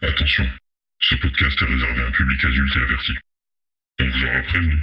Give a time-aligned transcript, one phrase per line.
[0.00, 0.46] Attention,
[1.00, 3.12] ce podcast est réservé à un public adulte et averti.
[4.00, 4.80] On vous aura prévenu.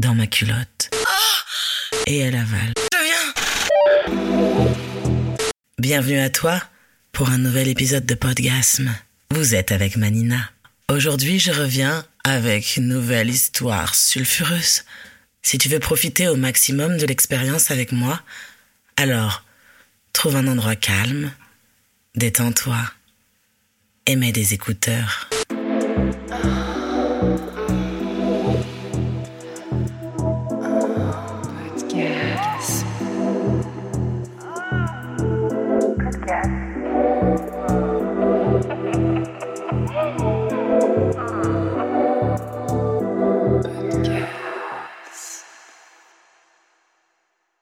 [0.00, 0.90] dans ma culotte.
[2.06, 2.72] Et elle avale.
[2.92, 4.74] Je viens
[5.78, 6.60] Bienvenue à toi
[7.12, 8.92] pour un nouvel épisode de Podgasme.
[9.30, 10.50] Vous êtes avec Manina.
[10.88, 14.82] Aujourd'hui, je reviens avec une nouvelle histoire sulfureuse.
[15.42, 18.20] Si tu veux profiter au maximum de l'expérience avec moi,
[18.96, 19.44] alors
[20.12, 21.30] trouve un endroit calme,
[22.14, 22.76] détends-toi
[24.06, 25.28] et mets des écouteurs.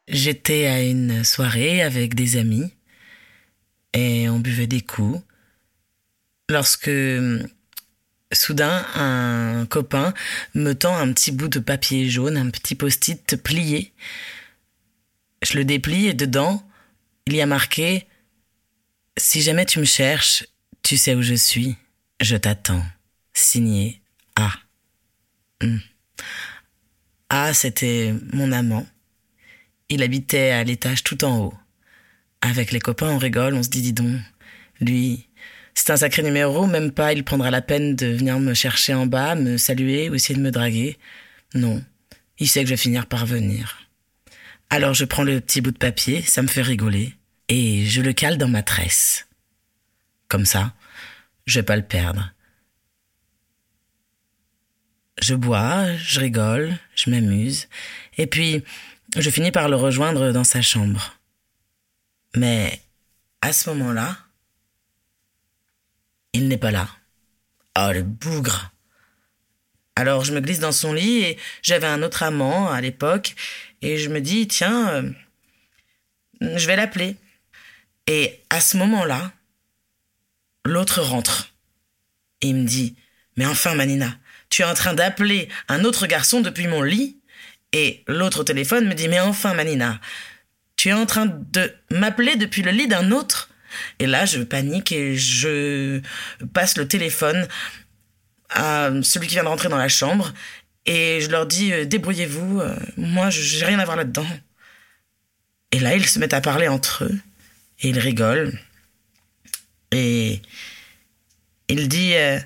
[0.09, 2.73] J'étais à une soirée avec des amis
[3.99, 5.21] et on buvait des coups.
[6.49, 6.91] Lorsque
[8.33, 10.15] soudain un copain
[10.55, 13.93] me tend un petit bout de papier jaune, un petit post-it plié.
[15.43, 16.67] Je le déplie et dedans,
[17.27, 18.07] il y a marqué
[19.17, 20.47] Si jamais tu me cherches,
[20.83, 21.77] tu sais où je suis,
[22.21, 22.85] je t'attends.
[23.35, 24.01] Signé
[24.37, 24.53] A.
[25.63, 25.79] Hmm.
[27.31, 28.87] A, c'était mon amant.
[29.91, 31.55] Il habitait à l'étage tout en haut.
[32.41, 34.21] Avec les copains, on rigole, on se dit, dis donc,
[34.81, 35.29] lui,
[35.75, 39.07] c'est un sacré numéro, même pas il prendra la peine de venir me chercher en
[39.07, 40.99] bas, me saluer ou essayer de me draguer.
[41.55, 41.85] Non,
[42.39, 43.79] il sait que je vais finir par venir.
[44.71, 47.15] Alors je prends le petit bout de papier, ça me fait rigoler,
[47.49, 49.29] et je le cale dans ma tresse.
[50.29, 50.75] Comme ça,
[51.47, 52.33] je vais pas le perdre.
[55.21, 57.69] Je bois, je rigole, je m'amuse,
[58.19, 58.63] et puis
[59.17, 61.18] je finis par le rejoindre dans sa chambre.
[62.37, 62.81] Mais
[63.41, 64.17] à ce moment-là,
[66.33, 66.89] il n'est pas là.
[67.79, 68.73] Oh, le bougre.
[69.97, 73.35] Alors je me glisse dans son lit et j'avais un autre amant à l'époque
[73.83, 75.11] et je me dis, tiens, euh,
[76.41, 77.17] je vais l'appeler.
[78.07, 79.33] Et à ce moment-là,
[80.65, 81.53] l'autre rentre
[82.41, 82.97] et me dit,
[83.37, 84.17] mais enfin Manina,
[84.51, 87.19] tu es en train d'appeler un autre garçon depuis mon lit?
[87.73, 90.01] Et l'autre au téléphone me dit, mais enfin, Manina,
[90.79, 93.51] tu es en train de m'appeler depuis le lit d'un autre
[93.99, 96.01] Et là, je panique et je
[96.55, 97.47] passe le téléphone
[98.49, 100.33] à celui qui vient de rentrer dans la chambre
[100.87, 104.27] et je leur dis, euh, débrouillez-vous, euh, moi, j'ai rien à voir là-dedans.
[105.73, 107.19] Et là, ils se mettent à parler entre eux
[107.81, 108.59] et ils rigolent.
[109.91, 110.41] Et
[111.69, 112.39] il dit, euh,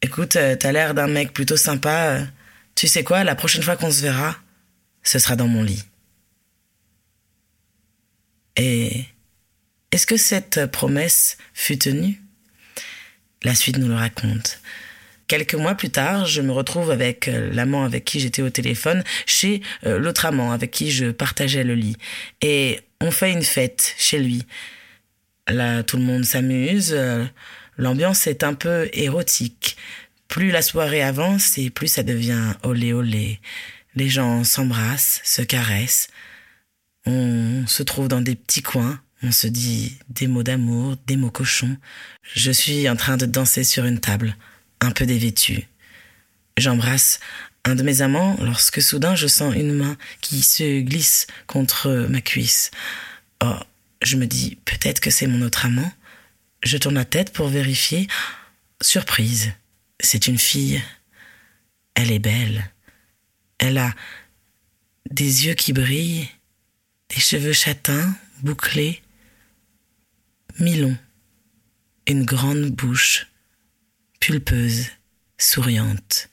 [0.00, 2.26] écoute, t'as l'air d'un mec plutôt sympa.
[2.74, 4.36] Tu sais quoi, la prochaine fois qu'on se verra,
[5.04, 5.84] ce sera dans mon lit.
[8.56, 9.04] Et
[9.92, 12.20] est-ce que cette promesse fut tenue?
[13.42, 14.60] La suite nous le raconte.
[15.26, 19.02] Quelques mois plus tard, je me retrouve avec euh, l'amant avec qui j'étais au téléphone
[19.24, 21.96] chez euh, l'autre amant avec qui je partageais le lit.
[22.42, 24.44] Et on fait une fête chez lui.
[25.48, 26.92] Là, tout le monde s'amuse.
[26.94, 27.24] Euh,
[27.78, 29.76] l'ambiance est un peu érotique.
[30.28, 33.40] Plus la soirée avance et plus ça devient olé olé.
[33.94, 36.08] Les gens s'embrassent, se caressent.
[37.06, 39.00] On se trouve dans des petits coins.
[39.22, 41.76] On se dit des mots d'amour, des mots cochons.
[42.34, 44.36] Je suis en train de danser sur une table,
[44.80, 45.68] un peu dévêtue.
[46.56, 47.20] J'embrasse
[47.64, 52.20] un de mes amants lorsque soudain je sens une main qui se glisse contre ma
[52.20, 52.70] cuisse.
[53.42, 53.58] Oh,
[54.02, 55.92] je me dis peut-être que c'est mon autre amant.
[56.62, 58.08] Je tourne la tête pour vérifier.
[58.80, 59.52] Surprise.
[60.00, 60.82] C'est une fille.
[61.94, 62.70] Elle est belle.
[63.58, 63.94] Elle a
[65.10, 66.28] des yeux qui brillent,
[67.14, 69.02] des cheveux châtains, bouclés,
[70.58, 70.96] mi-longs,
[72.06, 73.26] une grande bouche,
[74.18, 74.86] pulpeuse,
[75.36, 76.30] souriante,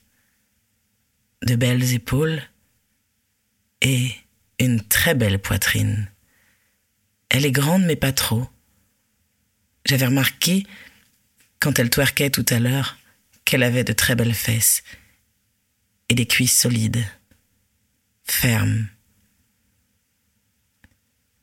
[1.42, 2.42] de belles épaules
[3.82, 4.10] et
[4.58, 6.10] une très belle poitrine.
[7.28, 8.48] Elle est grande mais pas trop.
[9.84, 10.66] J'avais remarqué,
[11.58, 12.96] quand elle twerkait tout à l'heure,
[13.44, 14.82] qu'elle avait de très belles fesses
[16.08, 17.04] et des cuisses solides,
[18.24, 18.88] fermes.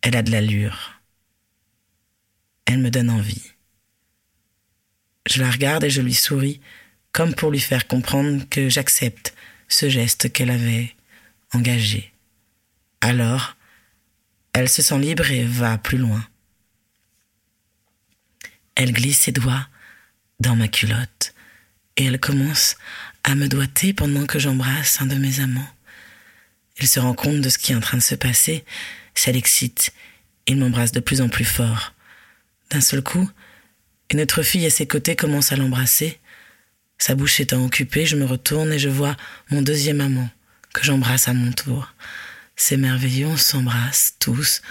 [0.07, 1.01] Elle a de l'allure.
[2.65, 3.44] Elle me donne envie.
[5.30, 6.62] Je la regarde et je lui souris,
[7.12, 9.36] comme pour lui faire comprendre que j'accepte
[9.68, 10.95] ce geste qu'elle avait
[11.54, 12.13] engagé.
[13.01, 13.57] Alors,
[14.54, 16.25] elle se sent libre et va plus loin.
[18.75, 19.68] Elle glisse ses doigts
[20.39, 21.33] dans ma culotte
[21.98, 22.77] et elle commence
[23.25, 25.74] à me doiter pendant que j'embrasse un de mes amants.
[26.80, 28.63] Il se rend compte de ce qui est en train de se passer,
[29.19, 29.94] ça l'excite,
[30.46, 31.94] il m'embrasse de plus en plus fort.
[32.69, 33.30] D'un seul coup,
[34.10, 36.19] Et notre fille à ses côtés commence à l'embrasser.
[36.98, 39.18] Sa bouche étant occupée, je me retourne et je vois
[39.52, 40.30] mon deuxième amant,
[40.74, 41.94] que j'embrasse à mon tour.
[42.56, 44.62] C'est merveilleux, on s'embrasse tous,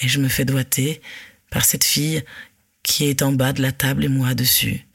[0.00, 1.02] et je me fais doiter
[1.50, 2.24] par cette fille
[2.82, 4.86] qui est en bas de la table et moi dessus.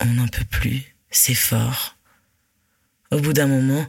[0.00, 1.96] On n'en peut plus, c'est fort.
[3.10, 3.86] Au bout d'un moment,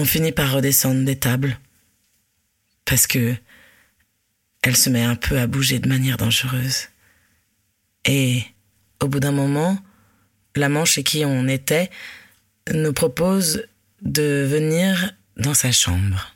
[0.00, 1.58] on finit par redescendre des tables
[2.86, 3.34] parce que
[4.62, 6.88] elle se met un peu à bouger de manière dangereuse.
[8.06, 8.42] Et
[9.00, 9.78] au bout d'un moment,
[10.56, 11.90] l'amant chez qui on était
[12.72, 13.66] nous propose
[14.00, 16.34] de venir dans sa chambre.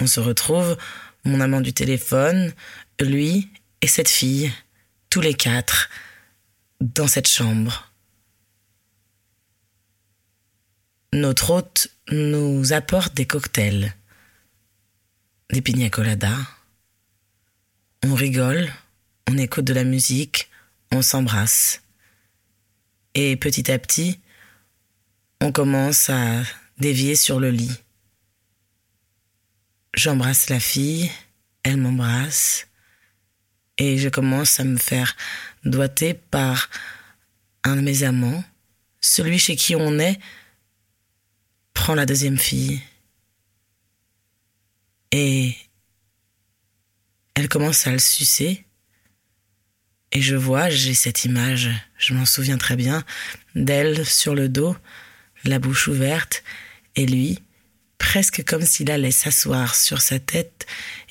[0.00, 0.76] On se retrouve,
[1.24, 2.52] mon amant du téléphone,
[3.00, 3.48] lui
[3.82, 4.52] et cette fille,
[5.10, 5.90] tous les quatre,
[6.80, 7.87] dans cette chambre.
[11.14, 13.94] Notre hôte nous apporte des cocktails,
[15.50, 16.36] des pina coladas.
[18.04, 18.70] On rigole,
[19.26, 20.50] on écoute de la musique,
[20.92, 21.80] on s'embrasse.
[23.14, 24.20] Et petit à petit,
[25.40, 26.42] on commence à
[26.76, 27.80] dévier sur le lit.
[29.94, 31.10] J'embrasse la fille,
[31.62, 32.66] elle m'embrasse,
[33.78, 35.16] et je commence à me faire
[35.64, 36.68] doiter par
[37.64, 38.44] un de mes amants,
[39.00, 40.20] celui chez qui on est,
[41.88, 42.82] prend la deuxième fille.
[45.10, 45.56] Et
[47.32, 48.66] elle commence à le sucer.
[50.12, 53.06] Et je vois, j'ai cette image, je m'en souviens très bien,
[53.54, 54.76] d'elle sur le dos,
[55.44, 56.44] la bouche ouverte,
[56.94, 57.38] et lui,
[57.96, 60.66] presque comme s'il allait s'asseoir sur sa tête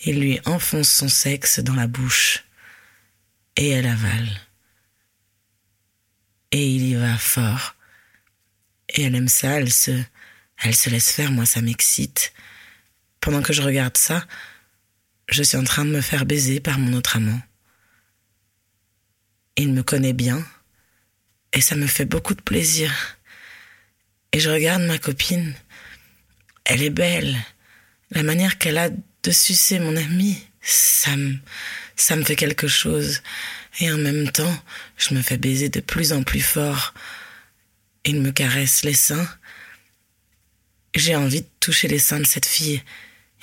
[0.06, 2.46] et lui enfonce son sexe dans la bouche.
[3.56, 4.30] Et elle avale.
[6.52, 7.74] Et il y va fort.
[8.90, 10.04] Et elle aime ça, elle se,
[10.62, 12.34] elle se laisse faire, moi ça m'excite.
[13.20, 14.26] Pendant que je regarde ça,
[15.30, 17.42] je suis en train de me faire baiser par mon autre amant.
[19.56, 20.46] Il me connaît bien,
[21.54, 23.18] et ça me fait beaucoup de plaisir.
[24.32, 25.54] Et je regarde ma copine.
[26.66, 27.38] Elle est belle.
[28.12, 31.36] La manière qu'elle a de sucer mon ami, ça me,
[31.96, 33.22] ça me fait quelque chose.
[33.80, 34.56] Et en même temps,
[34.98, 36.94] je me fais baiser de plus en plus fort.
[38.06, 39.28] Il me caresse les seins.
[40.98, 42.82] J'ai envie de toucher les seins de cette fille.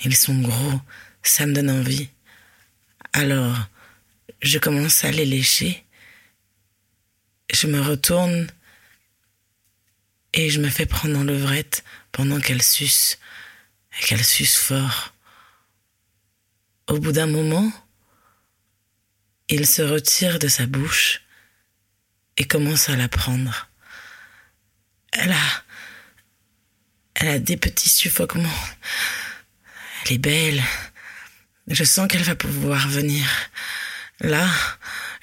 [0.03, 0.81] Ils sont gros,
[1.23, 2.09] ça me donne envie.
[3.13, 3.55] Alors,
[4.41, 5.85] je commence à les lécher.
[7.53, 8.47] Je me retourne
[10.33, 13.19] et je me fais prendre en levrette pendant qu'elle suce,
[13.97, 15.13] et qu'elle suce fort.
[16.87, 17.71] Au bout d'un moment,
[19.47, 21.21] il se retire de sa bouche
[22.35, 23.69] et commence à la prendre.
[25.13, 25.64] Elle a,
[27.15, 28.49] elle a des petits suffoquements.
[30.05, 30.61] Elle est belle.
[31.67, 33.25] Je sens qu'elle va pouvoir venir.
[34.19, 34.47] Là,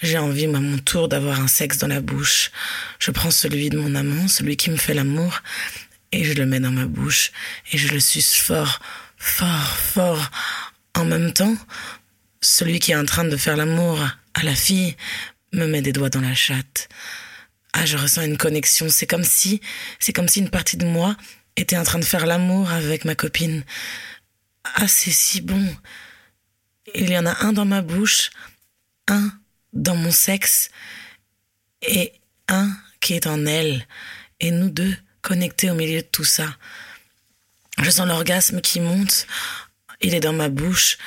[0.03, 2.51] j'ai envie, à mon tour, d'avoir un sexe dans la bouche.
[2.99, 5.41] Je prends celui de mon amant, celui qui me fait l'amour,
[6.11, 7.31] et je le mets dans ma bouche,
[7.73, 8.81] et je le suce fort,
[9.17, 10.31] fort, fort.
[10.95, 11.57] En même temps,
[12.41, 14.01] celui qui est en train de faire l'amour
[14.35, 14.97] à la fille
[15.53, 16.89] me met des doigts dans la chatte.
[17.73, 18.89] Ah, je ressens une connexion.
[18.89, 19.61] C'est comme si,
[19.99, 21.17] c'est comme si une partie de moi
[21.57, 23.65] était en train de faire l'amour avec ma copine.
[24.65, 25.77] Ah, c'est si bon.
[26.95, 28.31] Il y en a un dans ma bouche,
[29.09, 29.33] un
[29.73, 30.71] dans mon sexe
[31.83, 32.13] et
[32.49, 33.87] un qui est en elle,
[34.41, 36.57] et nous deux connectés au milieu de tout ça.
[37.79, 39.27] Je sens l'orgasme qui monte,
[40.01, 40.99] il est dans ma bouche.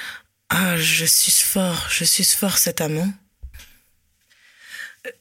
[0.49, 3.11] Ah, je suce fort, je suce fort cet amant.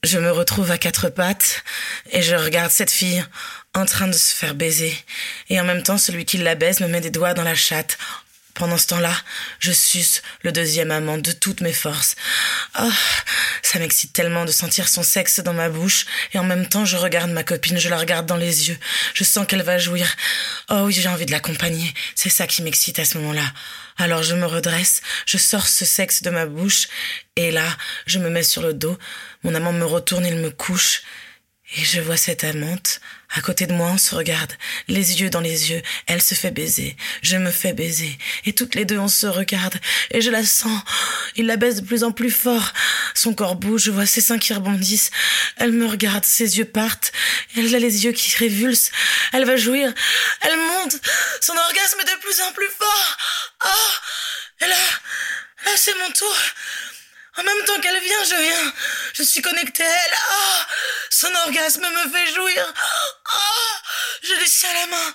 [0.03, 1.63] Je me retrouve à quatre pattes
[2.11, 3.25] et je regarde cette fille
[3.75, 4.97] en train de se faire baiser.
[5.51, 7.99] Et en même temps, celui qui la baise me met des doigts dans la chatte
[8.55, 9.15] pendant ce temps-là,
[9.59, 12.15] je suce le deuxième amant de toutes mes forces.
[12.81, 12.89] Oh,
[13.63, 16.97] ça m'excite tellement de sentir son sexe dans ma bouche, et en même temps je
[16.97, 18.79] regarde ma copine, je la regarde dans les yeux,
[19.13, 20.09] je sens qu'elle va jouir.
[20.71, 23.53] Oh oui, j'ai envie de l'accompagner, c'est ça qui m'excite à ce moment-là.
[23.97, 26.87] Alors je me redresse, je sors ce sexe de ma bouche,
[27.35, 27.67] et là,
[28.07, 28.97] je me mets sur le dos,
[29.43, 31.03] mon amant me retourne, il me couche,
[31.77, 33.01] et je vois cette amante.
[33.37, 34.53] À côté de moi, on se regarde,
[34.87, 35.83] les yeux dans les yeux.
[36.07, 38.17] Elle se fait baiser, je me fais baiser.
[38.47, 39.75] Et toutes les deux, on se regarde.
[40.13, 40.81] Et je la sens.
[41.35, 42.73] Il la baise de plus en plus fort.
[43.13, 45.11] Son corps bouge, je vois ses seins qui rebondissent.
[45.57, 47.11] Elle me regarde, ses yeux partent.
[47.57, 48.93] Elle a les yeux qui révulsent.
[49.33, 49.93] Elle va jouir.
[50.43, 50.97] Elle monte.
[51.41, 53.17] Son orgasme est de plus en plus fort.
[53.65, 54.65] Oh!
[54.65, 54.77] Et là,
[55.67, 56.37] là, c'est mon tour.
[57.37, 58.73] En même temps qu'elle vient, je viens.
[59.15, 60.15] Je suis connectée à elle.
[60.31, 60.67] Ah,
[61.11, 62.75] son orgasme me fait jouir.
[64.25, 65.13] Je lui tiens la main.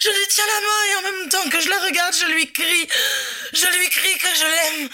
[0.00, 2.50] Je lui tiens la main et en même temps que je la regarde, je lui
[2.50, 2.88] crie.
[3.52, 4.88] Je lui crie que je l'aime.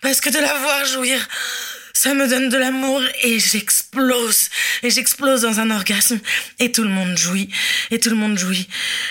[0.00, 1.26] Parce que de la voir jouir,
[1.92, 4.48] ça me donne de l'amour et j'explose.
[4.84, 6.20] Et j'explose dans un orgasme.
[6.60, 7.50] Et tout le monde jouit.
[7.90, 8.68] Et tout le monde jouit.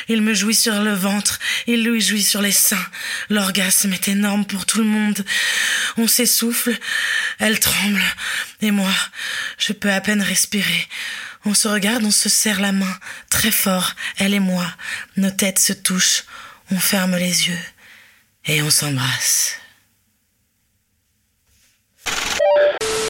[0.07, 1.37] Il me jouit sur le ventre.
[1.67, 2.87] Il lui jouit sur les seins.
[3.29, 5.25] L'orgasme est énorme pour tout le monde.
[5.97, 6.77] On s'essouffle.
[7.39, 8.01] Elle tremble.
[8.61, 8.93] Et moi,
[9.57, 10.87] je peux à peine respirer.
[11.45, 14.65] On se regarde, on se serre la main, très fort, elle et moi.
[15.17, 16.25] Nos têtes se touchent,
[16.71, 17.59] on ferme les yeux
[18.45, 19.55] et on s'embrasse.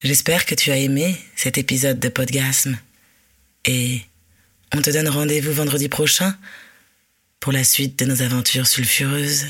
[0.04, 2.78] J'espère que tu as aimé cet épisode de Podgasme.
[3.66, 4.02] Et
[4.74, 6.38] on te donne rendez-vous vendredi prochain
[7.40, 9.48] pour la suite de nos aventures sulfureuses.